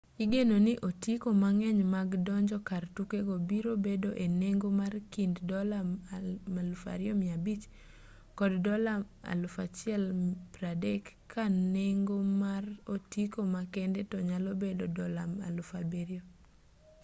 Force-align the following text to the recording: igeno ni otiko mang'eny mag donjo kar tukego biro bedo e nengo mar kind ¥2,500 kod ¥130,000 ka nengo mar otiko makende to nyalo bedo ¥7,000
igeno 0.23 0.55
ni 0.65 0.73
otiko 0.89 1.27
mang'eny 1.43 1.81
mag 1.95 2.09
donjo 2.27 2.57
kar 2.69 2.83
tukego 2.95 3.35
biro 3.49 3.73
bedo 3.85 4.09
e 4.23 4.25
nengo 4.41 4.67
mar 4.79 4.93
kind 5.13 5.35
¥2,500 5.47 7.59
kod 8.37 8.51
¥130,000 9.29 11.03
ka 11.31 11.43
nengo 11.75 12.17
mar 12.41 12.63
otiko 12.95 13.39
makende 13.55 14.01
to 14.11 14.17
nyalo 14.29 14.51
bedo 14.63 14.85
¥7,000 15.67 16.11